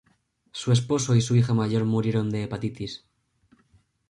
Su 0.51 0.71
esposo 0.71 1.13
y 1.15 1.21
su 1.21 1.35
hija 1.35 1.53
mayor 1.53 1.85
murieron 1.85 2.31
de 2.31 2.41
hepatitis. 2.45 3.05